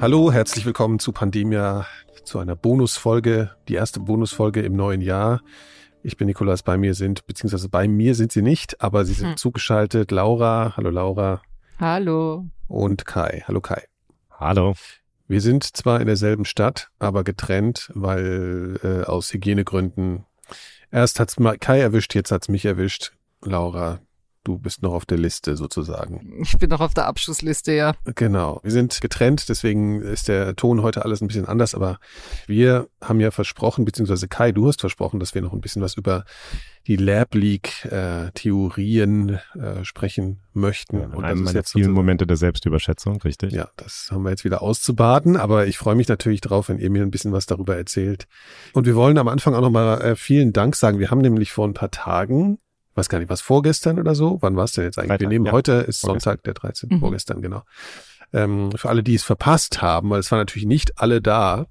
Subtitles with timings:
[0.00, 1.84] Hallo, herzlich willkommen zu Pandemia,
[2.24, 5.42] zu einer Bonusfolge, die erste Bonusfolge im neuen Jahr.
[6.02, 9.28] Ich bin Nikolas, bei mir sind, beziehungsweise bei mir sind sie nicht, aber sie sind
[9.28, 9.36] hm.
[9.36, 10.10] zugeschaltet.
[10.10, 11.42] Laura, hallo Laura.
[11.78, 12.46] Hallo.
[12.66, 13.84] Und Kai, hallo Kai.
[14.30, 14.72] Hallo.
[15.28, 20.24] Wir sind zwar in derselben Stadt, aber getrennt, weil äh, aus Hygienegründen.
[20.90, 23.12] Erst hat's Kai erwischt, jetzt hat's mich erwischt.
[23.42, 24.00] Laura,
[24.42, 26.40] Du bist noch auf der Liste sozusagen.
[26.42, 27.94] Ich bin noch auf der Abschlussliste, ja.
[28.14, 28.60] Genau.
[28.62, 31.98] Wir sind getrennt, deswegen ist der Ton heute alles ein bisschen anders, aber
[32.46, 35.94] wir haben ja versprochen, beziehungsweise Kai, du hast versprochen, dass wir noch ein bisschen was
[35.94, 36.24] über
[36.86, 41.00] die Lab Leak äh, Theorien äh, sprechen möchten.
[41.00, 43.52] Ja, und einem meiner vielen Momente der Selbstüberschätzung, richtig?
[43.52, 46.90] Ja, das haben wir jetzt wieder auszubaden, aber ich freue mich natürlich drauf, wenn ihr
[46.90, 48.26] mir ein bisschen was darüber erzählt.
[48.72, 50.98] Und wir wollen am Anfang auch nochmal äh, vielen Dank sagen.
[50.98, 52.58] Wir haben nämlich vor ein paar Tagen
[52.94, 54.38] weiß gar nicht, was vorgestern oder so?
[54.40, 55.10] Wann war es denn jetzt eigentlich?
[55.10, 55.52] Freitag, Wir nehmen ja.
[55.52, 56.20] heute ist vorgestern.
[56.20, 56.88] Sonntag, der 13.
[56.90, 57.00] Mhm.
[57.00, 57.62] Vorgestern, genau.
[58.32, 61.66] Ähm, für alle, die es verpasst haben, weil es waren natürlich nicht alle da,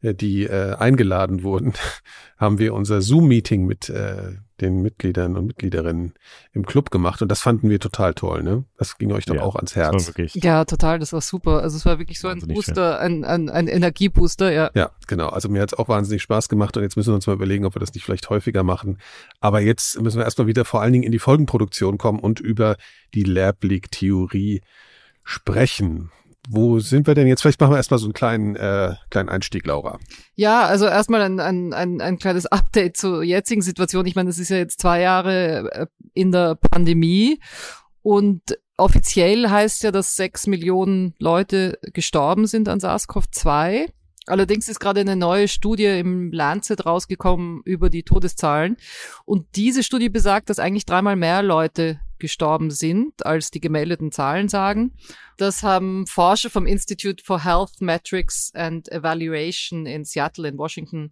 [0.00, 1.74] äh, die äh, eingeladen wurden,
[2.38, 6.14] haben wir unser Zoom-Meeting mit äh, den Mitgliedern und Mitgliederinnen
[6.52, 8.64] im Club gemacht und das fanden wir total toll, ne?
[8.76, 10.12] Das ging euch doch ja, auch ans Herz.
[10.34, 11.62] Ja, total, das war super.
[11.62, 14.70] Also es war wirklich so ein Booster, ein, ein, ein Energiebooster, ja.
[14.74, 15.28] Ja, genau.
[15.28, 17.64] Also mir hat es auch wahnsinnig Spaß gemacht und jetzt müssen wir uns mal überlegen,
[17.64, 18.98] ob wir das nicht vielleicht häufiger machen.
[19.40, 22.76] Aber jetzt müssen wir erstmal wieder vor allen Dingen in die Folgenproduktion kommen und über
[23.14, 24.60] die Lab League Theorie
[25.28, 26.10] sprechen
[26.50, 27.42] wo sind wir denn jetzt?
[27.42, 29.98] Vielleicht machen wir erstmal so einen kleinen, äh, kleinen Einstieg, Laura.
[30.34, 34.06] Ja, also erstmal ein, ein, ein, ein kleines Update zur jetzigen Situation.
[34.06, 37.38] Ich meine, es ist ja jetzt zwei Jahre äh, in der Pandemie
[38.02, 38.42] und
[38.78, 43.90] offiziell heißt ja, dass sechs Millionen Leute gestorben sind an SARS-CoV-2.
[44.26, 48.76] Allerdings ist gerade eine neue Studie im Lancet rausgekommen über die Todeszahlen.
[49.24, 54.48] Und diese Studie besagt, dass eigentlich dreimal mehr Leute gestorben sind, als die gemeldeten Zahlen
[54.48, 54.94] sagen.
[55.36, 61.10] Das haben Forscher vom Institute for Health Metrics and Evaluation in Seattle in Washington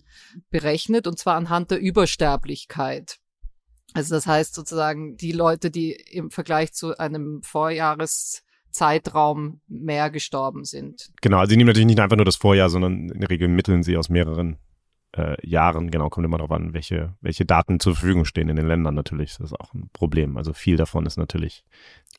[0.51, 3.19] berechnet, und zwar anhand der Übersterblichkeit.
[3.95, 11.13] Also das heißt sozusagen die Leute, die im Vergleich zu einem Vorjahreszeitraum mehr gestorben sind.
[11.23, 13.83] Genau, also sie nehmen natürlich nicht einfach nur das Vorjahr, sondern in der Regel mitteln
[13.83, 14.59] sie aus mehreren
[15.17, 18.69] äh, Jahren, genau, kommt immer darauf an, welche, welche Daten zur Verfügung stehen in den
[18.69, 19.37] Ländern natürlich.
[19.37, 20.37] Das ist auch ein Problem.
[20.37, 21.65] Also viel davon ist natürlich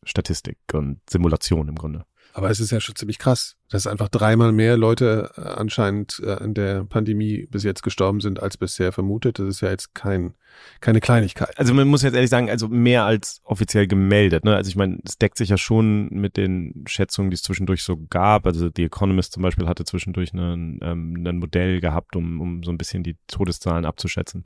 [0.03, 2.05] Statistik und Simulation im Grunde.
[2.37, 6.33] Aber es ist ja schon ziemlich krass, dass einfach dreimal mehr Leute äh, anscheinend äh,
[6.33, 9.39] an der Pandemie bis jetzt gestorben sind, als bisher vermutet.
[9.39, 10.35] Das ist ja jetzt kein,
[10.79, 11.57] keine Kleinigkeit.
[11.57, 14.45] Also man muss jetzt ehrlich sagen, also mehr als offiziell gemeldet.
[14.45, 14.55] Ne?
[14.55, 17.97] Also ich meine, es deckt sich ja schon mit den Schätzungen, die es zwischendurch so
[17.97, 18.45] gab.
[18.45, 22.69] Also The Economist zum Beispiel hatte zwischendurch ein, ähm, ein Modell gehabt, um, um so
[22.69, 24.43] ein bisschen die Todeszahlen abzuschätzen.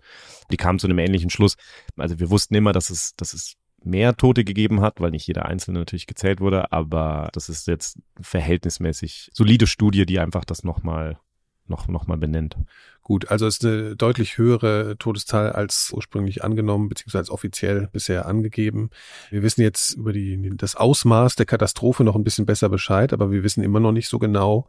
[0.49, 1.55] Die kamen zu einem ähnlichen Schluss.
[1.97, 5.45] Also wir wussten immer, dass es, dass es mehr Tote gegeben hat, weil nicht jeder
[5.45, 11.17] Einzelne natürlich gezählt wurde, aber das ist jetzt verhältnismäßig solide Studie, die einfach das nochmal
[11.71, 12.57] noch, noch mal benennt.
[13.01, 18.91] Gut, also ist eine deutlich höhere Todeszahl als ursprünglich angenommen, beziehungsweise offiziell bisher angegeben.
[19.31, 23.31] Wir wissen jetzt über die, das Ausmaß der Katastrophe noch ein bisschen besser Bescheid, aber
[23.31, 24.67] wir wissen immer noch nicht so genau,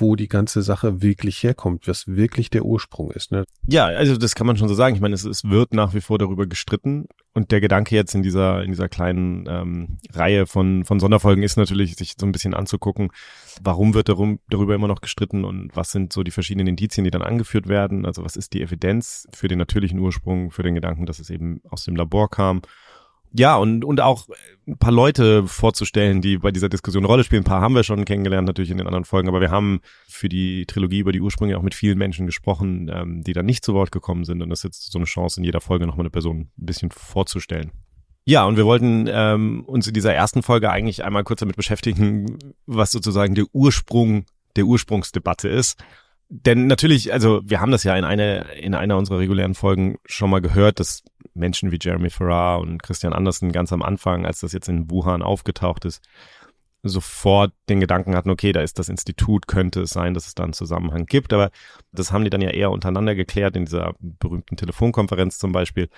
[0.00, 3.32] wo die ganze Sache wirklich herkommt, was wirklich der Ursprung ist.
[3.32, 3.44] Ne?
[3.66, 4.94] Ja, also das kann man schon so sagen.
[4.94, 7.06] Ich meine, es, es wird nach wie vor darüber gestritten.
[7.34, 11.56] Und der Gedanke jetzt in dieser, in dieser kleinen ähm, Reihe von, von Sonderfolgen ist
[11.56, 13.10] natürlich, sich so ein bisschen anzugucken,
[13.62, 17.10] warum wird darum, darüber immer noch gestritten und was sind so die verschiedenen Indizien, die
[17.10, 18.06] dann angeführt werden.
[18.06, 21.60] Also was ist die Evidenz für den natürlichen Ursprung, für den Gedanken, dass es eben
[21.68, 22.62] aus dem Labor kam
[23.32, 24.26] ja, und, und auch
[24.66, 27.42] ein paar Leute vorzustellen, die bei dieser Diskussion eine Rolle spielen.
[27.42, 30.28] Ein paar haben wir schon kennengelernt, natürlich in den anderen Folgen, aber wir haben für
[30.28, 33.74] die Trilogie über die Ursprünge auch mit vielen Menschen gesprochen, ähm, die da nicht zu
[33.74, 34.42] Wort gekommen sind.
[34.42, 36.90] Und das ist jetzt so eine Chance, in jeder Folge nochmal eine Person ein bisschen
[36.90, 37.72] vorzustellen.
[38.24, 42.38] Ja, und wir wollten ähm, uns in dieser ersten Folge eigentlich einmal kurz damit beschäftigen,
[42.66, 45.82] was sozusagen der Ursprung der Ursprungsdebatte ist.
[46.30, 50.28] Denn natürlich, also wir haben das ja in einer in einer unserer regulären Folgen schon
[50.28, 51.02] mal gehört, dass
[51.34, 55.22] Menschen wie Jeremy Farrar und Christian Andersen ganz am Anfang, als das jetzt in Wuhan
[55.22, 56.02] aufgetaucht ist,
[56.82, 60.44] sofort den Gedanken hatten, okay, da ist das Institut, könnte es sein, dass es da
[60.44, 61.32] einen Zusammenhang gibt.
[61.32, 61.50] Aber
[61.92, 65.88] das haben die dann ja eher untereinander geklärt, in dieser berühmten Telefonkonferenz zum Beispiel.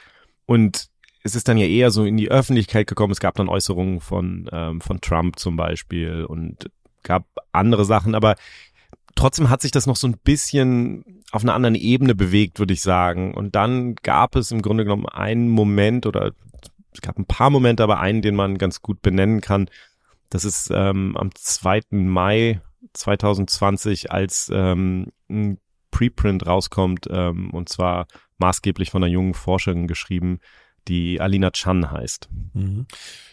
[0.47, 0.89] Und
[1.23, 3.13] es ist dann ja eher so in die Öffentlichkeit gekommen.
[3.13, 6.71] Es gab dann Äußerungen von, ähm, von Trump zum Beispiel und
[7.03, 8.15] gab andere Sachen.
[8.15, 8.37] Aber
[9.15, 12.83] trotzdem hat sich das noch so ein bisschen auf einer anderen Ebene bewegt, würde ich
[12.83, 13.35] sagen.
[13.35, 16.33] Und dann gab es im Grunde genommen einen Moment oder
[16.93, 19.69] es gab ein paar Momente, aber einen, den man ganz gut benennen kann.
[20.29, 21.83] Das ist ähm, am 2.
[21.91, 22.61] Mai
[22.93, 25.59] 2020, als ähm, ein
[25.91, 28.07] Preprint rauskommt, ähm, und zwar
[28.39, 30.41] maßgeblich von einer jungen Forscherin geschrieben,
[30.89, 32.29] die Alina Chan heißt.
[32.55, 32.87] Mhm.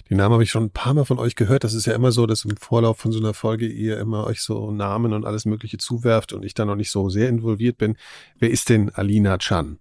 [0.09, 1.63] Den Namen habe ich schon ein paar Mal von euch gehört.
[1.63, 4.41] Das ist ja immer so, dass im Vorlauf von so einer Folge ihr immer euch
[4.41, 7.97] so Namen und alles Mögliche zuwerft und ich da noch nicht so sehr involviert bin.
[8.39, 9.79] Wer ist denn Alina Chan?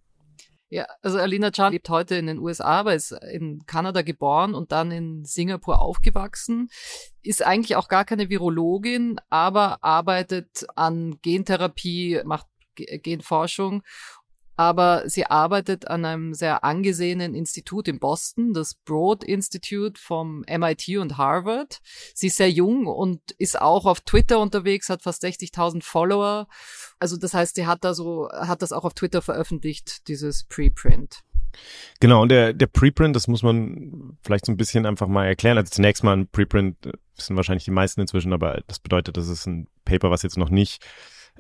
[0.68, 4.72] Ja, also Alina Chan lebt heute in den USA, aber ist in Kanada geboren und
[4.72, 6.70] dann in Singapur aufgewachsen.
[7.22, 13.82] Ist eigentlich auch gar keine Virologin, aber arbeitet an Gentherapie, macht Genforschung
[14.56, 20.98] aber sie arbeitet an einem sehr angesehenen Institut in Boston, das Broad Institute vom MIT
[20.98, 21.80] und Harvard.
[22.14, 26.48] Sie ist sehr jung und ist auch auf Twitter unterwegs, hat fast 60.000 Follower.
[26.98, 31.20] Also das heißt, sie hat da so, hat das auch auf Twitter veröffentlicht, dieses Preprint.
[32.00, 35.56] Genau, und der, der Preprint, das muss man vielleicht so ein bisschen einfach mal erklären.
[35.56, 36.76] Also zunächst mal ein Preprint,
[37.16, 40.50] wissen wahrscheinlich die meisten inzwischen, aber das bedeutet, das ist ein Paper, was jetzt noch
[40.50, 40.84] nicht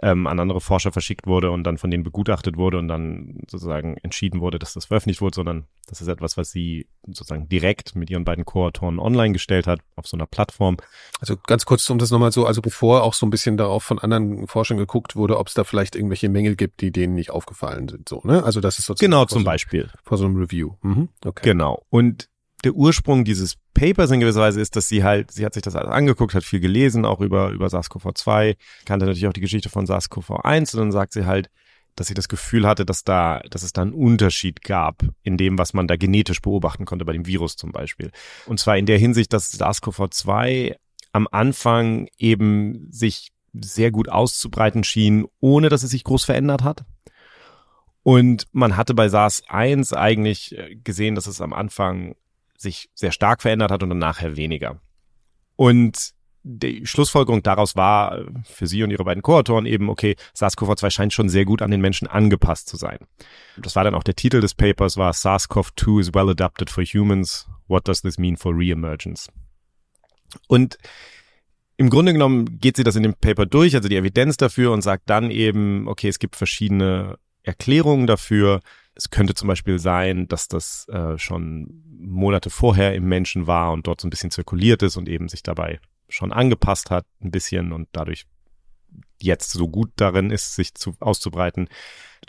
[0.02, 3.96] ähm, an andere Forscher verschickt wurde und dann von denen begutachtet wurde und dann sozusagen
[4.02, 8.10] entschieden wurde, dass das veröffentlicht wurde, sondern das ist etwas, was sie sozusagen direkt mit
[8.10, 10.76] ihren beiden Co-Autoren online gestellt hat auf so einer Plattform.
[11.20, 13.98] Also ganz kurz, um das nochmal so, also bevor auch so ein bisschen darauf von
[13.98, 17.88] anderen Forschern geguckt wurde, ob es da vielleicht irgendwelche Mängel gibt, die denen nicht aufgefallen
[17.88, 18.44] sind, so, ne?
[18.44, 19.10] Also das ist sozusagen.
[19.10, 19.90] Genau, zum so, Beispiel.
[20.02, 20.74] Vor so einem Review.
[20.82, 21.42] Mhm, okay.
[21.44, 21.84] Genau.
[21.90, 22.28] Und
[22.66, 25.76] der Ursprung dieses Papers in gewisser Weise ist, dass sie halt, sie hat sich das
[25.76, 29.86] alles angeguckt, hat viel gelesen, auch über, über SARS-CoV-2, kannte natürlich auch die Geschichte von
[29.86, 31.48] SARS-CoV-1 und dann sagt sie halt,
[31.94, 35.58] dass sie das Gefühl hatte, dass da, dass es da einen Unterschied gab in dem,
[35.58, 38.10] was man da genetisch beobachten konnte bei dem Virus zum Beispiel.
[38.46, 40.74] Und zwar in der Hinsicht, dass SARS-CoV-2
[41.12, 46.84] am Anfang eben sich sehr gut auszubreiten schien, ohne dass es sich groß verändert hat.
[48.02, 52.16] Und man hatte bei SARS-1 eigentlich äh, gesehen, dass es am Anfang
[52.58, 54.80] sich sehr stark verändert hat und dann nachher weniger.
[55.56, 56.14] Und
[56.48, 61.12] die Schlussfolgerung daraus war äh, für Sie und Ihre beiden Co-Autoren eben, okay, SARS-CoV-2 scheint
[61.12, 62.98] schon sehr gut an den Menschen angepasst zu sein.
[63.56, 67.48] Das war dann auch der Titel des Papers, war SARS-CoV-2 is well adapted for humans.
[67.66, 69.28] What does this mean for re-emergence?
[70.46, 70.78] Und
[71.76, 74.82] im Grunde genommen geht sie das in dem Paper durch, also die Evidenz dafür und
[74.82, 78.60] sagt dann eben, okay, es gibt verschiedene Erklärungen dafür,
[78.96, 83.86] es könnte zum Beispiel sein, dass das äh, schon Monate vorher im Menschen war und
[83.86, 87.72] dort so ein bisschen zirkuliert ist und eben sich dabei schon angepasst hat, ein bisschen
[87.72, 88.26] und dadurch
[89.20, 91.68] jetzt so gut darin ist, sich zu, auszubreiten.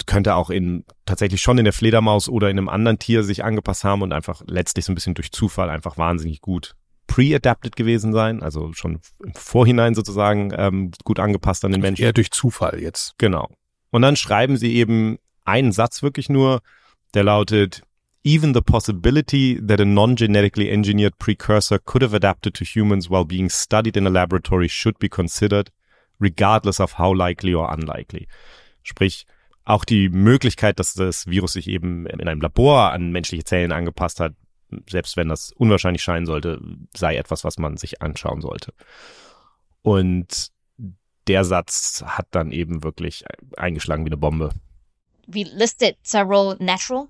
[0.06, 3.84] Könnte auch in tatsächlich schon in der Fledermaus oder in einem anderen Tier sich angepasst
[3.84, 6.76] haben und einfach letztlich so ein bisschen durch Zufall einfach wahnsinnig gut
[7.08, 12.04] pre-adapted gewesen sein, also schon im Vorhinein sozusagen ähm, gut angepasst an den Menschen.
[12.04, 13.16] Eher durch Zufall jetzt.
[13.18, 13.50] Genau.
[13.90, 16.62] Und dann schreiben sie eben einen Satz wirklich nur,
[17.14, 17.82] der lautet,
[18.24, 23.50] even the possibility that a non-genetically engineered precursor could have adapted to humans while being
[23.50, 25.72] studied in a laboratory should be considered,
[26.20, 28.28] regardless of how likely or unlikely.
[28.84, 29.26] Sprich,
[29.64, 34.20] auch die Möglichkeit, dass das Virus sich eben in einem Labor an menschliche Zellen angepasst
[34.20, 34.34] hat,
[34.90, 36.60] selbst wenn das unwahrscheinlich scheinen sollte,
[36.96, 38.74] sei etwas, was man sich anschauen sollte.
[39.82, 40.52] Und
[41.28, 43.26] der Satz hat dann eben wirklich
[43.58, 44.52] eingeschlagen wie eine Bombe.
[45.28, 47.10] We listed several natural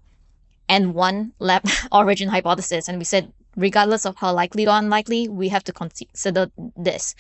[0.70, 5.50] and one lab origin hypothesis, and we said regardless of how likely or unlikely, we
[5.50, 7.16] have to consider this.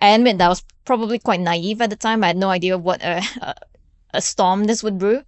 [0.00, 2.24] I admit that I was probably quite naive at the time.
[2.24, 3.54] I had no idea what a, a,
[4.14, 5.22] a storm this would brew,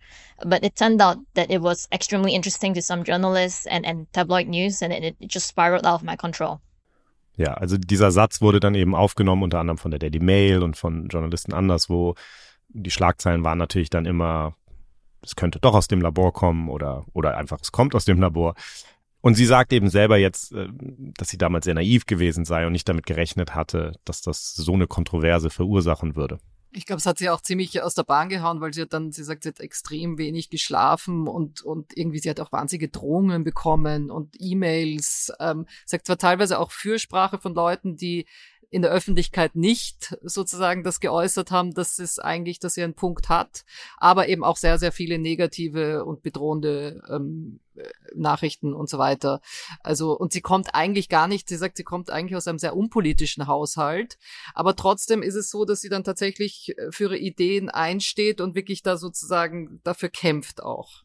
[0.44, 4.49] but it turned out that it was extremely interesting to some journalists and, and tabloid
[4.49, 6.61] news, and it, it just spiraled out of my control.
[7.37, 10.77] Ja, also dieser Satz wurde dann eben aufgenommen, unter anderem von der Daily Mail und
[10.77, 12.15] von Journalisten anderswo.
[12.69, 14.55] Die Schlagzeilen waren natürlich dann immer
[15.25, 18.55] es könnte doch aus dem Labor kommen oder, oder einfach es kommt aus dem Labor.
[19.21, 20.69] Und sie sagt eben selber jetzt, äh,
[21.17, 24.75] dass sie damals sehr naiv gewesen sei und nicht damit gerechnet hatte, dass das so
[24.75, 26.39] eine Kontroverse verursachen würde.
[26.77, 29.13] Ich glaube, es hat sie auch ziemlich aus der Bahn gehauen, weil sie hat dann,
[29.13, 33.45] sie sagt, sie hat extrem wenig geschlafen und, und irgendwie, sie hat auch wahnsinnige Drohungen
[33.45, 35.33] bekommen und E-Mails.
[35.39, 38.27] Ähm, sagt zwar teilweise auch Fürsprache von Leuten, die
[38.75, 43.29] in der Öffentlichkeit nicht sozusagen das geäußert haben, dass es eigentlich, dass er einen Punkt
[43.29, 43.65] hat,
[43.99, 47.61] aber eben auch sehr, sehr viele negative und bedrohende ähm,
[48.17, 49.41] Nachrichten und so weiter.
[49.85, 52.75] Also, und sie kommt eigentlich gar nicht, sie sagt, sie kommt eigentlich aus einem sehr
[52.75, 54.19] unpolitischen Haushalt,
[54.55, 58.83] aber trotzdem ist es so, dass sie dann tatsächlich für ihre Ideen einsteht und wirklich
[58.83, 61.04] da sozusagen dafür kämpft auch.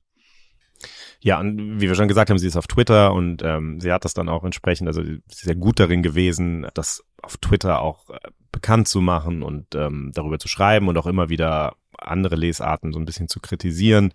[1.21, 4.05] Ja, und wie wir schon gesagt haben, sie ist auf Twitter und ähm, sie hat
[4.05, 8.09] das dann auch entsprechend, also sie ist sehr gut darin gewesen, das auf Twitter auch
[8.09, 8.19] äh,
[8.51, 12.99] bekannt zu machen und ähm, darüber zu schreiben und auch immer wieder andere Lesarten so
[12.99, 14.13] ein bisschen zu kritisieren.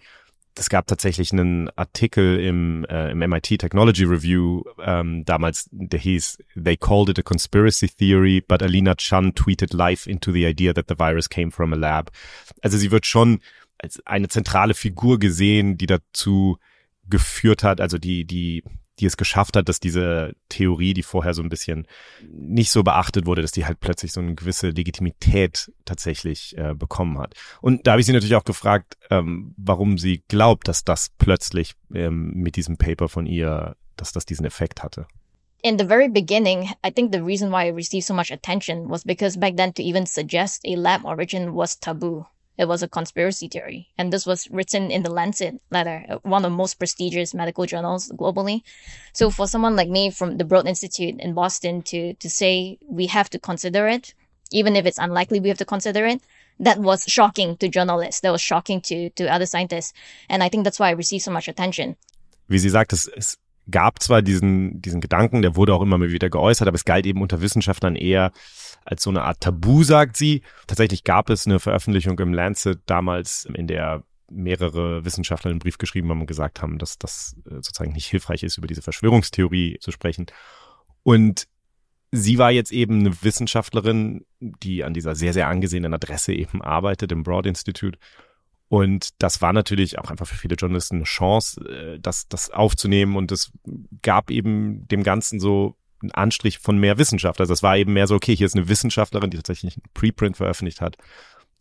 [0.56, 6.38] Es gab tatsächlich einen Artikel im, äh, im MIT Technology Review ähm, damals, der hieß
[6.54, 10.86] They called it a conspiracy theory, but Alina Chan tweeted live into the idea that
[10.88, 12.10] the virus came from a lab.
[12.62, 13.40] Also sie wird schon
[13.84, 16.58] als eine zentrale Figur gesehen, die dazu
[17.08, 18.64] geführt hat, also die, die,
[18.98, 21.86] die es geschafft hat, dass diese Theorie, die vorher so ein bisschen
[22.26, 27.18] nicht so beachtet wurde, dass die halt plötzlich so eine gewisse Legitimität tatsächlich äh, bekommen
[27.18, 27.34] hat.
[27.60, 31.74] Und da habe ich sie natürlich auch gefragt, ähm, warum sie glaubt, dass das plötzlich
[31.94, 35.06] ähm, mit diesem Paper von ihr, dass das diesen Effekt hatte.
[35.64, 39.02] in the very beginning, I think the reason why it received so much attention was
[39.02, 42.26] because back then to even suggest a lab origin was taboo.
[42.56, 43.88] It was a conspiracy theory.
[43.98, 47.66] And this was written in the Lancet letter, uh, one of the most prestigious medical
[47.66, 48.62] journals globally.
[49.12, 53.06] So for someone like me from the Broad Institute in Boston to, to say we
[53.06, 54.14] have to consider it,
[54.52, 56.20] even if it's unlikely we have to consider it,
[56.60, 58.20] that was shocking to journalists.
[58.20, 59.92] That was shocking to, to other scientists.
[60.28, 61.96] And I think that's why I received so much attention.
[62.46, 63.38] Wie sie sagt, es, es
[63.70, 67.06] gab zwar diesen, diesen Gedanken, der wurde auch immer mal wieder geäußert, aber es galt
[67.06, 68.32] eben unter Wissenschaftlern eher
[68.84, 70.42] als so eine Art Tabu, sagt sie.
[70.66, 76.10] Tatsächlich gab es eine Veröffentlichung im Lancet damals, in der mehrere Wissenschaftler einen Brief geschrieben
[76.10, 79.90] haben und gesagt haben, dass das äh, sozusagen nicht hilfreich ist, über diese Verschwörungstheorie zu
[79.90, 80.26] sprechen.
[81.02, 81.46] Und
[82.10, 87.12] sie war jetzt eben eine Wissenschaftlerin, die an dieser sehr, sehr angesehenen Adresse eben arbeitet,
[87.12, 87.98] im Broad Institute.
[88.74, 93.14] Und das war natürlich auch einfach für viele Journalisten eine Chance, äh, das, das aufzunehmen.
[93.14, 93.52] Und es
[94.02, 97.40] gab eben dem Ganzen so einen Anstrich von mehr Wissenschaft.
[97.40, 100.36] Also es war eben mehr so, okay, hier ist eine Wissenschaftlerin, die tatsächlich einen Preprint
[100.38, 100.96] veröffentlicht hat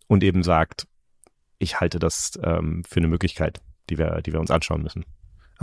[0.07, 0.87] und eben sagt,
[1.59, 5.05] ich halte das ähm, für eine Möglichkeit, die wir, die wir uns anschauen müssen.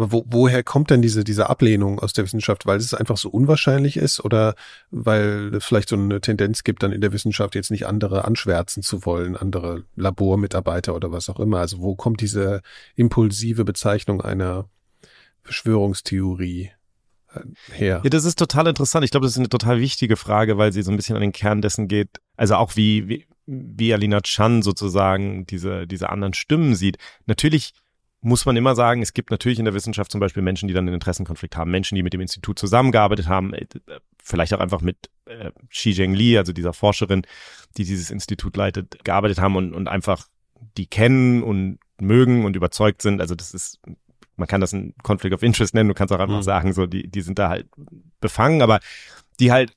[0.01, 2.65] Aber wo, woher kommt denn diese, diese Ablehnung aus der Wissenschaft?
[2.65, 4.55] Weil es einfach so unwahrscheinlich ist oder
[4.91, 8.83] weil es vielleicht so eine Tendenz gibt, dann in der Wissenschaft jetzt nicht andere anschwärzen
[8.83, 11.59] zu wollen, andere Labormitarbeiter oder was auch immer?
[11.59, 12.63] Also wo kommt diese
[12.97, 14.71] impulsive Bezeichnung einer
[15.43, 16.71] Verschwörungstheorie
[17.35, 17.41] äh,
[17.75, 18.01] her?
[18.03, 19.05] Ja, das ist total interessant.
[19.05, 21.33] Ich glaube, das ist eine total wichtige Frage, weil sie so ein bisschen an den
[21.33, 22.09] Kern dessen geht.
[22.39, 26.97] Also auch wie, wie, wie Alina Chan sozusagen diese, diese anderen Stimmen sieht.
[27.27, 27.75] Natürlich
[28.23, 30.87] muss man immer sagen, es gibt natürlich in der Wissenschaft zum Beispiel Menschen, die dann
[30.87, 33.67] einen Interessenkonflikt haben, Menschen, die mit dem Institut zusammengearbeitet haben, äh,
[34.23, 37.23] vielleicht auch einfach mit äh, Xi Zhengli, also dieser Forscherin,
[37.77, 40.27] die dieses Institut leitet, gearbeitet haben und, und einfach
[40.77, 43.21] die kennen und mögen und überzeugt sind.
[43.21, 43.81] Also das ist,
[44.37, 46.43] man kann das ein Conflict of Interest nennen, du kannst auch einfach mhm.
[46.43, 47.69] sagen, so, die, die sind da halt
[48.21, 48.81] befangen, aber
[49.39, 49.73] die halt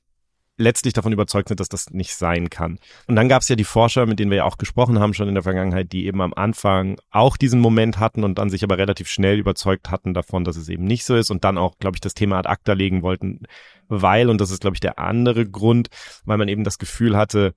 [0.56, 2.78] letztlich davon überzeugt sind, dass das nicht sein kann.
[3.06, 5.28] Und dann gab es ja die Forscher, mit denen wir ja auch gesprochen haben schon
[5.28, 8.78] in der Vergangenheit, die eben am Anfang auch diesen Moment hatten und dann sich aber
[8.78, 11.96] relativ schnell überzeugt hatten davon, dass es eben nicht so ist und dann auch, glaube
[11.96, 13.40] ich, das Thema ad acta legen wollten,
[13.88, 15.88] weil, und das ist, glaube ich, der andere Grund,
[16.24, 17.54] weil man eben das Gefühl hatte,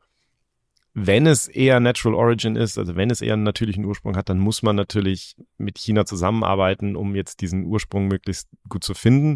[1.00, 4.40] wenn es eher Natural Origin ist, also wenn es eher einen natürlichen Ursprung hat, dann
[4.40, 9.36] muss man natürlich mit China zusammenarbeiten, um jetzt diesen Ursprung möglichst gut zu finden.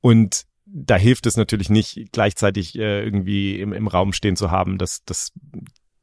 [0.00, 4.78] Und da hilft es natürlich nicht, gleichzeitig äh, irgendwie im, im Raum stehen zu haben,
[4.78, 5.32] dass, dass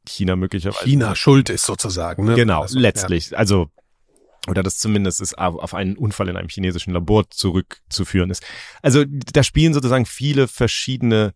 [0.06, 0.84] China möglicherweise.
[0.84, 2.34] China schuld ist sozusagen, ne?
[2.34, 3.30] Genau, also, letztlich.
[3.30, 3.38] Ja.
[3.38, 3.68] Also,
[4.48, 8.42] oder das zumindest ist auf einen Unfall in einem chinesischen Labor zurückzuführen ist.
[8.82, 11.34] Also, da spielen sozusagen viele verschiedene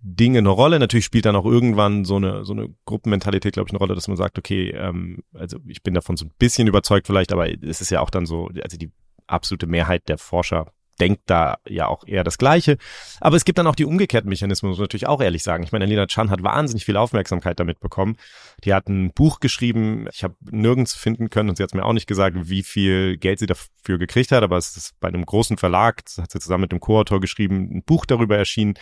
[0.00, 0.78] Dinge eine Rolle.
[0.78, 4.06] Natürlich spielt dann auch irgendwann so eine, so eine Gruppenmentalität, glaube ich, eine Rolle, dass
[4.06, 7.80] man sagt, okay, ähm, also ich bin davon so ein bisschen überzeugt vielleicht, aber es
[7.80, 8.92] ist ja auch dann so, also die
[9.26, 12.78] absolute Mehrheit der Forscher denkt da ja auch eher das Gleiche.
[13.20, 15.62] Aber es gibt dann auch die umgekehrten Mechanismen, muss man natürlich auch ehrlich sagen.
[15.64, 18.16] Ich meine, Alina Chan hat wahnsinnig viel Aufmerksamkeit damit bekommen.
[18.64, 21.92] Die hat ein Buch geschrieben, ich habe nirgends finden können und sie hat mir auch
[21.92, 25.58] nicht gesagt, wie viel Geld sie dafür gekriegt hat, aber es ist bei einem großen
[25.58, 28.74] Verlag, hat sie zusammen mit dem Co-Autor geschrieben, ein Buch darüber erschienen,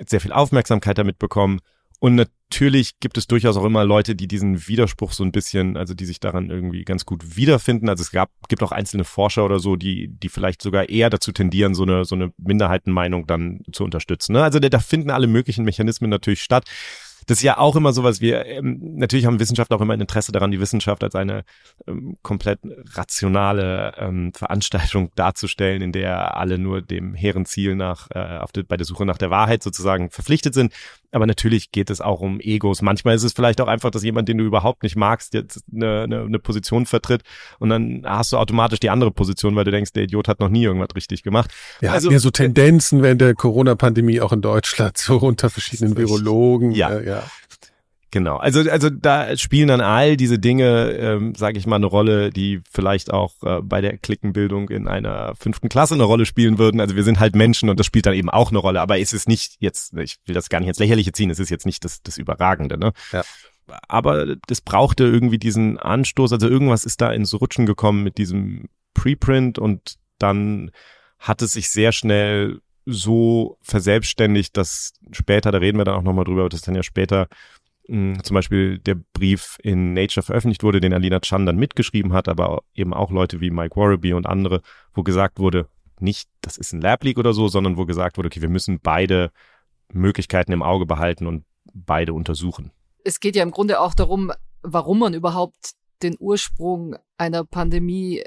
[0.00, 1.60] hat sehr viel Aufmerksamkeit damit bekommen.
[2.00, 5.94] Und natürlich gibt es durchaus auch immer Leute, die diesen Widerspruch so ein bisschen, also
[5.94, 7.88] die sich daran irgendwie ganz gut wiederfinden.
[7.88, 11.32] Also es gab, gibt auch einzelne Forscher oder so, die, die vielleicht sogar eher dazu
[11.32, 14.34] tendieren, so eine, so eine Minderheitenmeinung dann zu unterstützen.
[14.34, 14.44] Ne?
[14.44, 16.64] Also da, da finden alle möglichen Mechanismen natürlich statt
[17.28, 20.32] das ist ja auch immer sowas, wir, ähm, natürlich haben Wissenschaftler auch immer ein Interesse
[20.32, 21.44] daran, die Wissenschaft als eine
[21.86, 22.58] ähm, komplett
[22.94, 28.62] rationale ähm, Veranstaltung darzustellen, in der alle nur dem hehren Ziel nach, äh, auf de,
[28.62, 30.72] bei der Suche nach der Wahrheit sozusagen verpflichtet sind.
[31.10, 32.82] Aber natürlich geht es auch um Egos.
[32.82, 36.02] Manchmal ist es vielleicht auch einfach, dass jemand, den du überhaupt nicht magst, jetzt eine,
[36.02, 37.22] eine, eine Position vertritt
[37.58, 40.50] und dann hast du automatisch die andere Position, weil du denkst, der Idiot hat noch
[40.50, 41.50] nie irgendwas richtig gemacht.
[41.80, 46.72] Ja, also ja so Tendenzen während der Corona-Pandemie auch in Deutschland, so unter verschiedenen Virologen.
[46.72, 46.90] Ja.
[46.90, 47.30] Äh, ja.
[48.10, 52.30] Genau, also also da spielen dann all diese Dinge, ähm, sage ich mal, eine Rolle,
[52.30, 56.80] die vielleicht auch äh, bei der Klickenbildung in einer fünften Klasse eine Rolle spielen würden.
[56.80, 58.80] Also wir sind halt Menschen und das spielt dann eben auch eine Rolle.
[58.80, 61.50] Aber es ist nicht jetzt, ich will das gar nicht ins Lächerliche ziehen, es ist
[61.50, 62.78] jetzt nicht das, das Überragende.
[62.78, 62.92] Ne?
[63.12, 63.24] Ja.
[63.88, 66.32] Aber das brauchte irgendwie diesen Anstoß.
[66.32, 70.70] Also irgendwas ist da ins Rutschen gekommen mit diesem Preprint und dann
[71.18, 72.60] hat es sich sehr schnell
[72.90, 77.28] so verselbstständigt, dass später, da reden wir dann auch nochmal drüber, das dann ja später
[77.88, 82.28] mh, zum Beispiel der Brief in Nature veröffentlicht wurde, den Alina Chan dann mitgeschrieben hat,
[82.28, 84.62] aber eben auch Leute wie Mike Warraby und andere,
[84.94, 85.68] wo gesagt wurde,
[86.00, 88.80] nicht, das ist ein Lab Leak oder so, sondern wo gesagt wurde, okay, wir müssen
[88.80, 89.32] beide
[89.92, 92.70] Möglichkeiten im Auge behalten und beide untersuchen.
[93.04, 98.22] Es geht ja im Grunde auch darum, warum man überhaupt den Ursprung einer Pandemie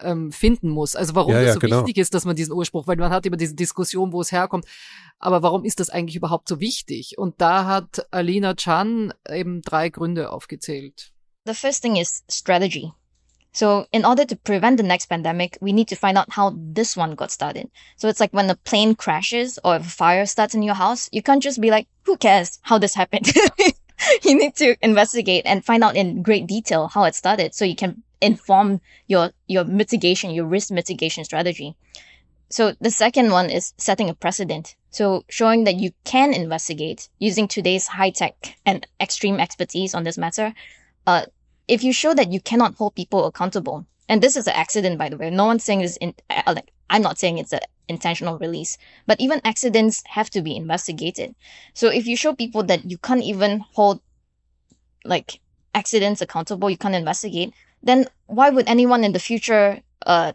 [0.00, 0.96] ähm, finden muss.
[0.96, 1.78] Also warum Ja, es ja, so genau.
[1.80, 4.66] wichtig ist, dass man diesen Ursprung, weil man hat immer diese Diskussion, wo es herkommt.
[5.18, 7.18] Aber warum ist das eigentlich überhaupt so wichtig?
[7.18, 11.12] Und da hat Alina Chan eben drei Gründe aufgezählt.
[11.46, 12.92] The first thing is strategy.
[13.54, 16.96] So, in order to prevent the next pandemic, we need to find out how this
[16.96, 17.68] one got started.
[17.96, 21.10] So, it's like when a plane crashes or if a fire starts in your house,
[21.12, 23.26] you can't just be like, who cares how this happened?
[24.22, 27.76] you need to investigate and find out in great detail how it started so you
[27.76, 31.74] can inform your, your mitigation, your risk mitigation strategy.
[32.50, 34.76] So, the second one is setting a precedent.
[34.90, 40.18] So, showing that you can investigate using today's high tech and extreme expertise on this
[40.18, 40.52] matter
[41.06, 41.24] uh,
[41.68, 45.08] if you show that you cannot hold people accountable, and this is an accident, by
[45.08, 48.38] the way, no one's saying this in, uh, like, I'm not saying it's an intentional
[48.38, 51.34] release, but even accidents have to be investigated.
[51.74, 54.00] So if you show people that you can't even hold,
[55.04, 55.40] like,
[55.74, 60.32] accidents accountable, you can't investigate, then why would anyone in the future, uh,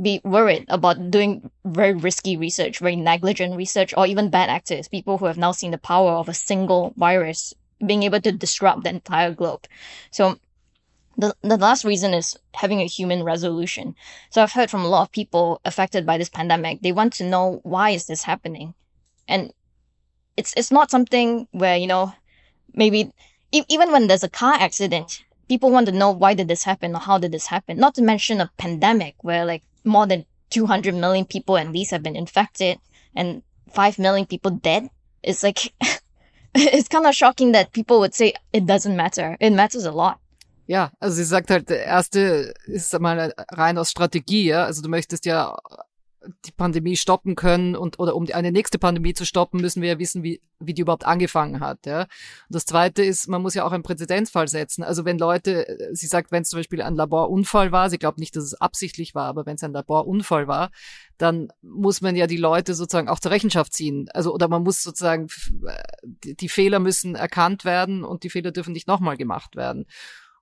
[0.00, 5.18] be worried about doing very risky research, very negligent research, or even bad actors, people
[5.18, 7.52] who have now seen the power of a single virus
[7.84, 9.66] being able to disrupt the entire globe.
[10.10, 10.38] So
[11.20, 13.94] the, the last reason is having a human resolution.
[14.30, 16.80] So I've heard from a lot of people affected by this pandemic.
[16.80, 18.74] They want to know why is this happening?
[19.28, 19.52] And
[20.36, 22.14] it's, it's not something where, you know,
[22.74, 23.12] maybe
[23.52, 26.94] e- even when there's a car accident, people want to know why did this happen
[26.94, 27.76] or how did this happen?
[27.76, 32.02] Not to mention a pandemic where like more than 200 million people at least have
[32.02, 32.78] been infected
[33.14, 34.88] and 5 million people dead.
[35.22, 35.72] It's like,
[36.54, 39.36] it's kind of shocking that people would say it doesn't matter.
[39.40, 40.19] It matters a lot.
[40.70, 44.66] Ja, also sie sagt halt, der erste ist mal rein aus Strategie, ja.
[44.66, 45.58] Also du möchtest ja
[46.44, 49.88] die Pandemie stoppen können und oder um die, eine nächste Pandemie zu stoppen, müssen wir
[49.88, 51.86] ja wissen, wie, wie die überhaupt angefangen hat.
[51.86, 52.02] Ja.
[52.02, 52.08] Und
[52.50, 54.84] das zweite ist, man muss ja auch einen Präzedenzfall setzen.
[54.84, 58.36] Also wenn Leute, sie sagt, wenn es zum Beispiel ein Laborunfall war, sie glaubt nicht,
[58.36, 60.70] dass es absichtlich war, aber wenn es ein Laborunfall war,
[61.18, 64.08] dann muss man ja die Leute sozusagen auch zur Rechenschaft ziehen.
[64.14, 65.26] Also oder man muss sozusagen
[66.04, 69.86] die, die Fehler müssen erkannt werden und die Fehler dürfen nicht nochmal gemacht werden.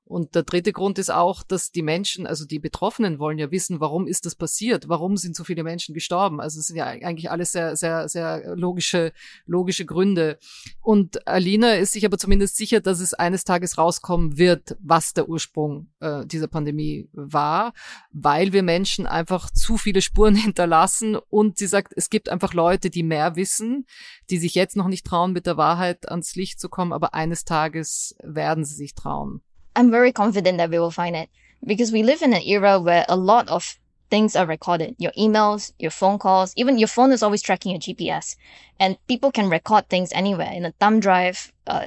[0.08, 3.78] Und der dritte Grund ist auch, dass die Menschen, also die Betroffenen wollen ja wissen,
[3.78, 4.88] warum ist das passiert?
[4.88, 6.40] Warum sind so viele Menschen gestorben?
[6.40, 9.12] Also es sind ja eigentlich alles sehr, sehr, sehr logische,
[9.44, 10.38] logische Gründe.
[10.80, 15.28] Und Alina ist sich aber zumindest sicher, dass es eines Tages rauskommen wird, was der
[15.28, 17.74] Ursprung äh, dieser Pandemie war,
[18.10, 21.16] weil wir Menschen einfach zu viele Spuren hinterlassen.
[21.16, 23.84] Und sie sagt, es gibt einfach Leute, die mehr wissen,
[24.30, 27.44] die sich jetzt noch nicht trauen, mit der Wahrheit ans Licht zu kommen, aber eines
[27.44, 29.42] Tages werden sie sich trauen.
[29.78, 31.30] I'm very confident that we will find it
[31.64, 33.78] because we live in an era where a lot of
[34.10, 34.96] things are recorded.
[34.98, 38.34] Your emails, your phone calls, even your phone is always tracking your GPS
[38.80, 41.86] and people can record things anywhere in a thumb drive, uh,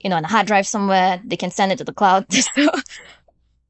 [0.00, 1.22] you know, on a hard drive somewhere.
[1.24, 2.26] They can send it to the cloud.
[2.32, 2.68] so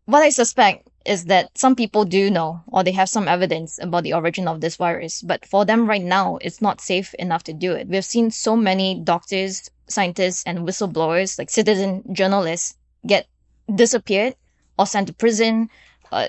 [0.07, 4.05] what I suspect is that some people do know or they have some evidence about
[4.05, 7.53] the origin of this virus, but for them right now, it's not safe enough to
[7.53, 7.89] do it.
[7.89, 13.27] We've seen so many doctors, scientists, and whistleblowers, like citizen journalists, get
[13.77, 14.35] disappeared
[14.79, 15.69] or sent to prison.
[16.11, 16.29] Uh,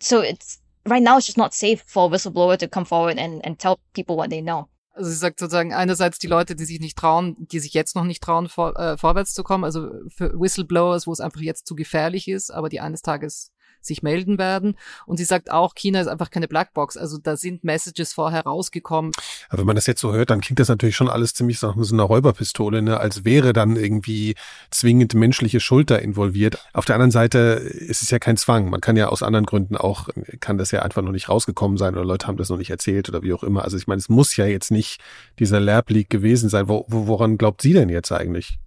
[0.00, 3.44] so it's right now it's just not safe for a whistleblower to come forward and,
[3.44, 4.68] and tell people what they know.
[4.96, 8.04] Also sie sagt sozusagen einerseits die Leute, die sich nicht trauen, die sich jetzt noch
[8.04, 11.74] nicht trauen, vor, äh, vorwärts zu kommen, also für Whistleblowers, wo es einfach jetzt zu
[11.74, 13.50] gefährlich ist, aber die eines Tages
[13.86, 14.76] sich melden werden.
[15.06, 16.96] Und sie sagt auch, China ist einfach keine Blackbox.
[16.96, 19.12] Also da sind Messages vorher rausgekommen.
[19.48, 21.68] Aber wenn man das jetzt so hört, dann klingt das natürlich schon alles ziemlich so
[21.68, 22.98] nach so einer Räuberpistole, ne?
[22.98, 24.34] als wäre dann irgendwie
[24.70, 26.58] zwingend menschliche Schulter involviert.
[26.72, 28.70] Auf der anderen Seite ist es ja kein Zwang.
[28.70, 30.08] Man kann ja aus anderen Gründen auch,
[30.40, 33.08] kann das ja einfach noch nicht rausgekommen sein oder Leute haben das noch nicht erzählt
[33.08, 33.64] oder wie auch immer.
[33.64, 35.00] Also ich meine, es muss ja jetzt nicht
[35.38, 36.68] dieser Lab Leak gewesen sein.
[36.68, 38.58] Wo, woran glaubt sie denn jetzt eigentlich?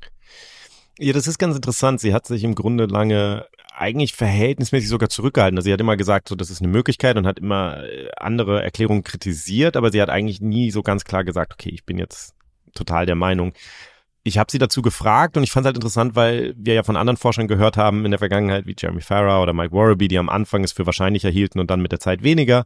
[0.99, 1.99] Ja, das ist ganz interessant.
[1.99, 3.45] Sie hat sich im Grunde lange
[3.77, 5.57] eigentlich verhältnismäßig sogar zurückgehalten.
[5.57, 7.83] Also sie hat immer gesagt, so das ist eine Möglichkeit und hat immer
[8.17, 11.97] andere Erklärungen kritisiert, aber sie hat eigentlich nie so ganz klar gesagt, okay, ich bin
[11.97, 12.33] jetzt
[12.73, 13.53] total der Meinung.
[14.23, 16.97] Ich habe sie dazu gefragt und ich fand es halt interessant, weil wir ja von
[16.97, 20.27] anderen Forschern gehört haben in der Vergangenheit, wie Jeremy Farrar oder Mike Warraby, die am
[20.27, 22.65] Anfang es für wahrscheinlicher hielten und dann mit der Zeit weniger.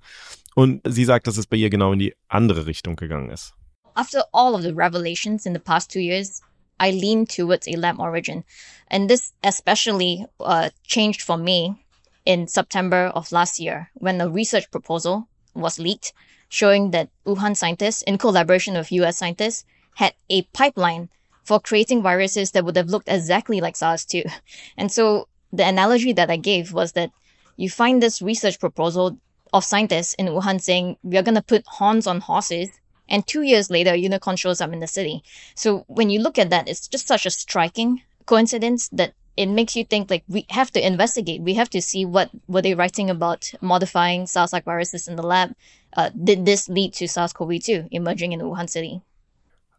[0.55, 3.53] Und sie sagt, dass es bei ihr genau in die andere Richtung gegangen ist.
[3.93, 6.41] After all of the revelations in the past two years,
[6.79, 8.43] I lean towards a lab origin.
[8.87, 11.85] And this especially uh, changed for me
[12.25, 16.13] in September of last year when a research proposal was leaked
[16.51, 19.63] showing that Wuhan scientists, in collaboration with US scientists,
[19.95, 21.09] had a pipeline
[21.45, 24.29] for creating viruses that would have looked exactly like SARS-2.
[24.77, 27.11] And so the analogy that I gave was that
[27.55, 29.17] you find this research proposal
[29.53, 32.69] of scientists in Wuhan saying, we are going to put horns on horses.
[33.11, 35.21] And two years later, unicorn shows up in the city.
[35.53, 39.75] So when you look at that, it's just such a striking coincidence that it makes
[39.75, 41.41] you think like we have to investigate.
[41.41, 45.53] We have to see what were they writing about modifying SARS-like viruses in the lab.
[45.95, 49.01] Uh, did this lead to SARS-CoV-2 emerging in Wuhan City?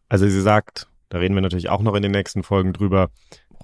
[0.09, 3.09] Also sie sagt, da reden wir natürlich auch noch in den nächsten Folgen drüber.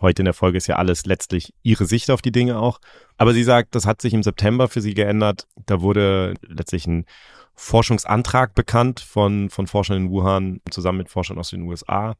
[0.02, 2.80] Heute in der Folge ist ja alles letztlich ihre Sicht auf die Dinge auch.
[3.18, 5.48] Aber sie sagt, das hat sich im September für sie geändert.
[5.66, 7.06] Da wurde letztlich ein
[7.56, 12.16] Forschungsantrag bekannt von, von Forschern in Wuhan zusammen mit Forschern aus den USA,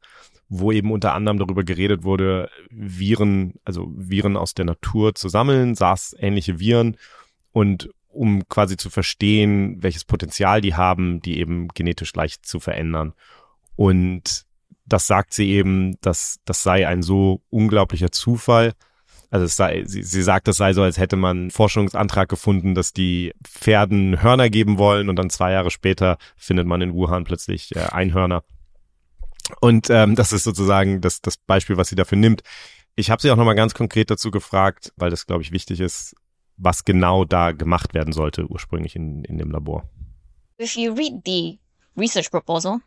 [0.50, 5.74] wo eben unter anderem darüber geredet wurde, Viren, also Viren aus der Natur zu sammeln,
[5.74, 6.98] SARS-ähnliche Viren
[7.52, 13.14] und um quasi zu verstehen, welches Potenzial die haben, die eben genetisch leicht zu verändern.
[13.76, 14.44] Und
[14.92, 18.72] das sagt sie eben, dass das sei ein so unglaublicher Zufall.
[19.30, 22.74] Also es sei, sie, sie sagt, das sei so, als hätte man einen Forschungsantrag gefunden,
[22.74, 27.24] dass die Pferden Hörner geben wollen und dann zwei Jahre später findet man in Wuhan
[27.24, 28.42] plötzlich äh, Einhörner.
[29.60, 32.42] Und ähm, das ist sozusagen das, das Beispiel, was sie dafür nimmt.
[32.96, 36.14] Ich habe sie auch nochmal ganz konkret dazu gefragt, weil das, glaube ich, wichtig ist,
[36.56, 39.88] was genau da gemacht werden sollte ursprünglich in, in dem Labor.
[40.60, 41.58] If you read the
[41.96, 42.80] research proposal,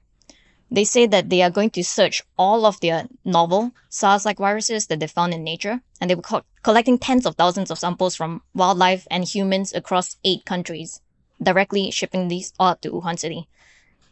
[0.71, 4.99] They say that they are going to search all of their novel SARS-like viruses that
[4.99, 8.41] they found in nature, and they were co- collecting tens of thousands of samples from
[8.55, 11.01] wildlife and humans across eight countries,
[11.41, 13.47] directly shipping these all to Wuhan City.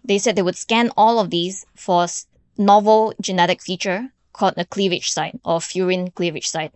[0.03, 2.07] They said they would scan all of these for
[2.57, 6.73] novel genetic feature called a cleavage site or furin cleavage site.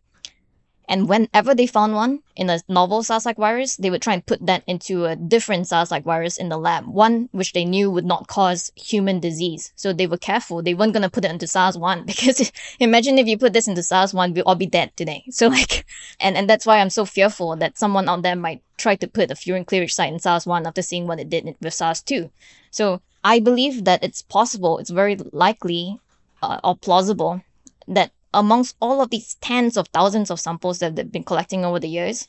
[0.87, 4.45] And whenever they found one in a novel SARS-like virus, they would try and put
[4.45, 8.27] that into a different SARS-like virus in the lab, one which they knew would not
[8.27, 9.71] cause human disease.
[9.75, 10.61] So they were careful.
[10.61, 13.83] They weren't going to put it into SARS-1 because imagine if you put this into
[13.83, 15.23] SARS-1, we'd all be dead today.
[15.35, 15.85] So like,
[16.19, 19.31] and, and that's why I'm so fearful that someone out there might try to put
[19.31, 22.29] a furin cleavage site in SARS-1 after seeing what it did with SARS-2.
[22.71, 25.99] So I believe that it's possible, it's very likely
[26.41, 27.41] uh, or plausible
[27.87, 31.79] that amongst all of these tens of thousands of samples that they've been collecting over
[31.79, 32.27] the years,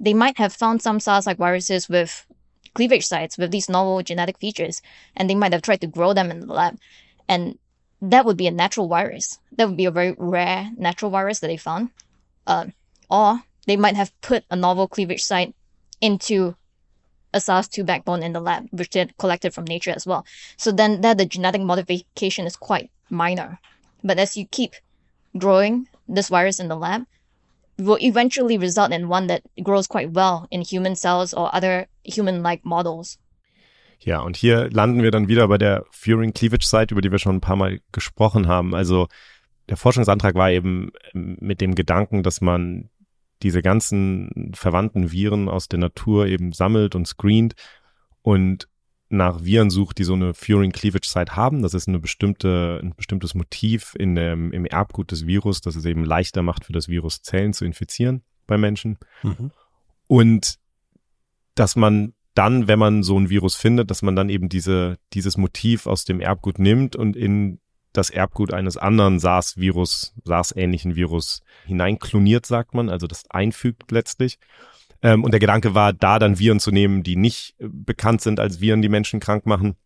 [0.00, 2.26] they might have found some SARS-like viruses with
[2.74, 4.80] cleavage sites with these novel genetic features,
[5.14, 6.78] and they might have tried to grow them in the lab.
[7.28, 7.58] And
[8.00, 9.38] that would be a natural virus.
[9.52, 11.90] That would be a very rare natural virus that they found.
[12.46, 12.66] Uh,
[13.10, 15.54] or they might have put a novel cleavage site
[16.00, 16.56] into
[17.34, 20.24] a SARS-2 backbone in the lab, which they collected from nature as well.
[20.56, 23.58] So then that the genetic modification is quite minor.
[24.02, 24.74] But as you keep
[25.38, 27.02] growing this virus in the lab
[27.78, 32.64] will eventually result in one that grows quite well in human cells or other human-like
[32.64, 33.18] models.
[33.98, 37.18] Ja, und hier landen wir dann wieder bei der Furin Cleavage Site, über die wir
[37.18, 38.74] schon ein paar Mal gesprochen haben.
[38.74, 39.08] Also
[39.68, 42.90] der Forschungsantrag war eben mit dem Gedanken, dass man
[43.42, 47.54] diese ganzen verwandten Viren aus der Natur eben sammelt und screent
[48.22, 48.68] und
[49.16, 51.62] nach Viren sucht, die so eine Furin Cleavage Site haben.
[51.62, 55.84] Das ist eine bestimmte, ein bestimmtes Motiv in dem, im Erbgut des Virus, das es
[55.84, 58.98] eben leichter macht für das Virus Zellen zu infizieren bei Menschen.
[59.22, 59.50] Mhm.
[60.06, 60.58] Und
[61.54, 65.36] dass man dann, wenn man so ein Virus findet, dass man dann eben diese, dieses
[65.36, 67.60] Motiv aus dem Erbgut nimmt und in
[67.92, 74.38] das Erbgut eines anderen SARS-Virus, SARS-ähnlichen Virus hineinkloniert, sagt man, also das einfügt letztlich.
[75.04, 78.40] Ähm, und der Gedanke war, da dann Viren zu nehmen, die nicht äh, bekannt sind
[78.40, 79.76] als Viren, die Menschen krank machen,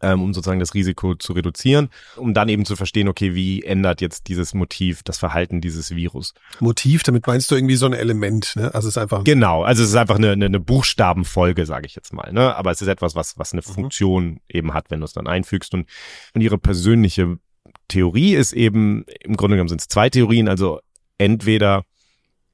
[0.00, 4.00] ähm, um sozusagen das Risiko zu reduzieren, um dann eben zu verstehen, okay, wie ändert
[4.00, 6.32] jetzt dieses Motiv das Verhalten dieses Virus?
[6.60, 8.74] Motiv, damit meinst du irgendwie so ein Element, ne?
[8.74, 11.94] Also es ist einfach genau, also es ist einfach eine, eine, eine Buchstabenfolge, sage ich
[11.94, 12.56] jetzt mal, ne?
[12.56, 13.70] Aber es ist etwas, was was eine mhm.
[13.70, 15.86] Funktion eben hat, wenn du es dann einfügst und
[16.32, 17.36] und ihre persönliche
[17.88, 20.80] Theorie ist eben im Grunde genommen sind es zwei Theorien, also
[21.18, 21.84] entweder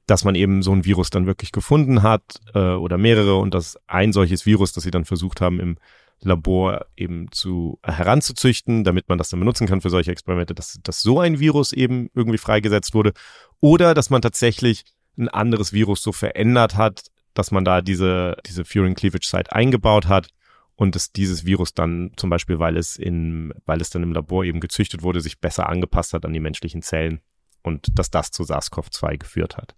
[0.09, 3.77] dass man eben so ein Virus dann wirklich gefunden hat äh, oder mehrere und dass
[3.87, 5.77] ein solches Virus, das sie dann versucht haben im
[6.21, 10.79] Labor eben zu äh, heranzuzüchten, damit man das dann benutzen kann für solche Experimente, dass,
[10.83, 13.13] dass so ein Virus eben irgendwie freigesetzt wurde
[13.59, 14.83] oder dass man tatsächlich
[15.17, 20.07] ein anderes Virus so verändert hat, dass man da diese, diese Furin Cleavage Site eingebaut
[20.07, 20.29] hat
[20.75, 24.43] und dass dieses Virus dann zum Beispiel, weil es in, weil es dann im Labor
[24.43, 27.21] eben gezüchtet wurde, sich besser angepasst hat an die menschlichen Zellen
[27.61, 29.75] und dass das zu SARS-CoV-2 geführt hat.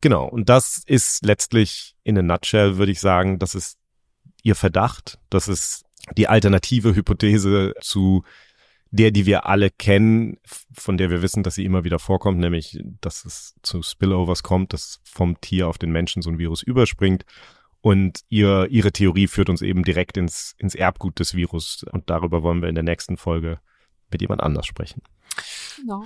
[0.00, 3.78] Genau, und das ist letztlich in a nutshell, würde ich sagen, das ist
[4.42, 5.84] ihr Verdacht, das ist
[6.16, 8.22] die alternative Hypothese zu
[8.90, 10.36] der, die wir alle kennen,
[10.72, 14.72] von der wir wissen, dass sie immer wieder vorkommt, nämlich, dass es zu Spillovers kommt,
[14.72, 17.24] dass vom Tier auf den Menschen so ein Virus überspringt.
[17.80, 21.84] Und ihr, ihre Theorie führt uns eben direkt ins, ins Erbgut des Virus.
[21.90, 23.58] Und darüber wollen wir in der nächsten Folge
[24.12, 25.02] mit jemand anders sprechen.
[25.76, 26.04] Genau.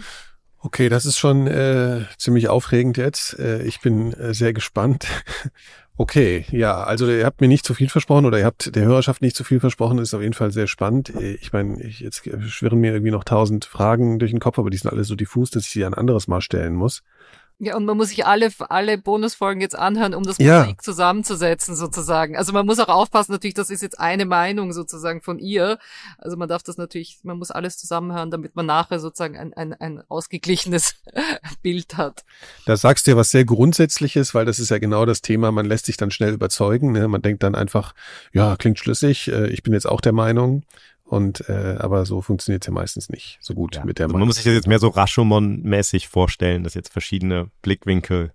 [0.60, 3.38] Okay, das ist schon äh, ziemlich aufregend jetzt.
[3.38, 5.06] Äh, ich bin äh, sehr gespannt.
[5.96, 9.22] okay, ja, also ihr habt mir nicht zu viel versprochen oder ihr habt der Hörerschaft
[9.22, 9.98] nicht zu viel versprochen.
[9.98, 11.14] Ist auf jeden Fall sehr spannend.
[11.14, 14.70] Äh, ich meine, ich, jetzt schwirren mir irgendwie noch tausend Fragen durch den Kopf, aber
[14.70, 17.02] die sind alle so diffus, dass ich sie ein anderes Mal stellen muss.
[17.60, 20.60] Ja, und man muss sich alle, alle Bonusfolgen jetzt anhören, um das Ja.
[20.60, 22.36] Mosaik zusammenzusetzen, sozusagen.
[22.36, 25.78] Also man muss auch aufpassen, natürlich, das ist jetzt eine Meinung sozusagen von ihr.
[26.18, 29.72] Also man darf das natürlich, man muss alles zusammenhören, damit man nachher sozusagen ein, ein,
[29.72, 31.02] ein ausgeglichenes
[31.62, 32.24] Bild hat.
[32.64, 35.66] Da sagst du ja was sehr Grundsätzliches, weil das ist ja genau das Thema, man
[35.66, 36.92] lässt sich dann schnell überzeugen.
[36.92, 37.08] Ne?
[37.08, 37.92] Man denkt dann einfach,
[38.32, 40.62] ja, klingt schlüssig, äh, ich bin jetzt auch der Meinung.
[41.08, 43.84] Und äh, aber so funktioniert es ja meistens nicht so gut Ja.
[43.84, 47.50] mit der also man muss sich das jetzt mehr so Rashomon-mäßig vorstellen, dass jetzt verschiedene
[47.62, 48.32] Blickwinkel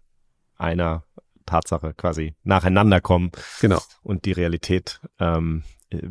[0.58, 1.04] einer
[1.46, 3.32] Tatsache quasi nacheinander kommen
[3.62, 3.80] Genau.
[4.02, 5.64] und die Realität ähm,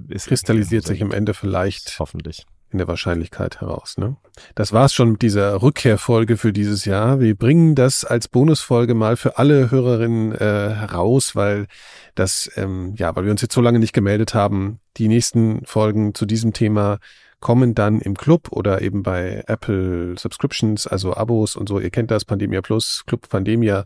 [0.08, 2.46] ist Kristallisiert sich am Ende vielleicht hoffentlich.
[2.72, 3.96] In der Wahrscheinlichkeit heraus.
[3.98, 4.16] Ne?
[4.54, 7.20] Das war's schon mit dieser Rückkehrfolge für dieses Jahr.
[7.20, 11.66] Wir bringen das als Bonusfolge mal für alle Hörerinnen äh, heraus, weil
[12.14, 14.80] das, ähm, ja, weil wir uns jetzt so lange nicht gemeldet haben.
[14.96, 16.98] Die nächsten Folgen zu diesem Thema
[17.40, 21.80] kommen dann im Club oder eben bei Apple Subscriptions, also Abos und so.
[21.80, 23.84] Ihr kennt das, Pandemia Plus, Club Pandemia.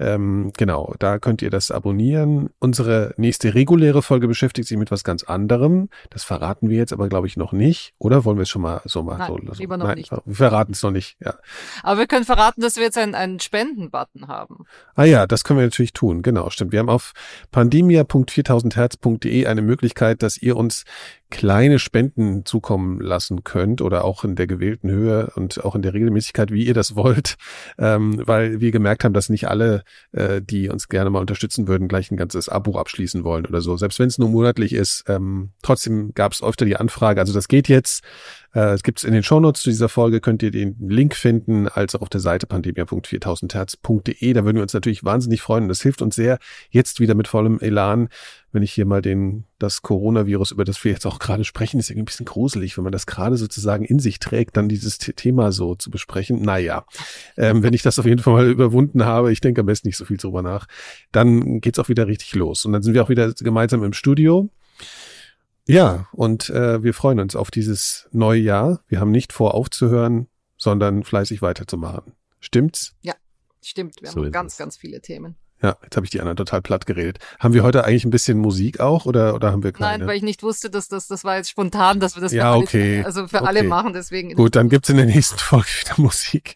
[0.00, 2.48] Ähm, genau, da könnt ihr das abonnieren.
[2.58, 5.90] Unsere nächste reguläre Folge beschäftigt sich mit was ganz anderem.
[6.08, 7.92] Das verraten wir jetzt aber, glaube ich, noch nicht.
[7.98, 9.18] Oder wollen wir es schon mal so machen?
[9.18, 9.60] Nein, so, so.
[9.60, 10.10] lieber noch Nein, nicht.
[10.10, 11.34] Wir verraten es noch nicht, ja.
[11.82, 14.64] Aber wir können verraten, dass wir jetzt einen, einen Spenden-Button haben.
[14.94, 16.22] Ah ja, das können wir natürlich tun.
[16.22, 16.72] Genau, stimmt.
[16.72, 17.12] Wir haben auf
[17.52, 20.84] pandemia.4000herz.de eine Möglichkeit, dass ihr uns
[21.30, 25.94] kleine Spenden zukommen lassen könnt oder auch in der gewählten Höhe und auch in der
[25.94, 27.36] Regelmäßigkeit, wie ihr das wollt,
[27.78, 31.88] ähm, weil wir gemerkt haben, dass nicht alle, äh, die uns gerne mal unterstützen würden,
[31.88, 33.76] gleich ein ganzes Abo abschließen wollen oder so.
[33.76, 37.20] Selbst wenn es nur monatlich ist, ähm, trotzdem gab es öfter die Anfrage.
[37.20, 38.04] Also das geht jetzt.
[38.54, 41.94] Äh, es gibt's in den Shownotes zu dieser Folge, könnt ihr den Link finden, als
[41.94, 44.32] auch auf der Seite pandemia.4000herz.de.
[44.32, 45.64] Da würden wir uns natürlich wahnsinnig freuen.
[45.64, 46.38] Und das hilft uns sehr,
[46.70, 48.08] jetzt wieder mit vollem Elan,
[48.52, 51.88] wenn ich hier mal den, das Coronavirus, über das wir jetzt auch gerade sprechen, ist
[51.90, 55.12] irgendwie ein bisschen gruselig, wenn man das gerade sozusagen in sich trägt, dann dieses The-
[55.12, 56.42] Thema so zu besprechen.
[56.42, 56.84] Naja,
[57.36, 59.96] ähm, wenn ich das auf jeden Fall mal überwunden habe, ich denke am besten nicht
[59.96, 60.66] so viel drüber nach,
[61.12, 62.64] dann geht's auch wieder richtig los.
[62.64, 64.48] Und dann sind wir auch wieder gemeinsam im Studio.
[65.72, 68.80] Ja, und äh, wir freuen uns auf dieses neue Jahr.
[68.88, 72.12] Wir haben nicht vor, aufzuhören, sondern fleißig weiterzumachen.
[72.40, 72.94] Stimmt's?
[73.62, 74.58] Stimmt, wir So haben ganz, es.
[74.58, 75.36] ganz viele Themen.
[75.62, 77.18] Ja, jetzt habe ich die anderen total platt geredet.
[77.38, 79.98] Haben wir heute eigentlich ein bisschen Musik auch oder, oder haben wir keine?
[79.98, 82.44] Nein, weil ich nicht wusste, dass das, das war jetzt spontan, dass wir das Ja,
[82.44, 83.02] für alle, okay.
[83.04, 83.68] also für alle Okay.
[83.68, 84.34] machen, deswegen.
[84.34, 86.54] Gut, dann gibt's in der nächsten Folge wieder Musik.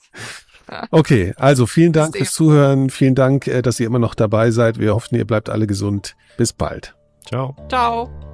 [0.91, 2.89] Okay, also vielen Dank fürs Zuhören.
[2.89, 4.79] Vielen Dank, äh, dass ihr immer noch dabei seid.
[4.79, 6.17] Wir hoffen, ihr bleibt alle gesund.
[6.39, 6.95] Bis bald.
[7.27, 7.55] Ciao.
[7.69, 8.34] Ciao.